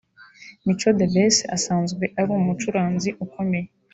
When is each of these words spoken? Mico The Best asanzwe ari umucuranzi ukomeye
Mico 0.65 0.89
The 0.99 1.07
Best 1.13 1.39
asanzwe 1.55 2.05
ari 2.19 2.29
umucuranzi 2.39 3.09
ukomeye 3.25 3.67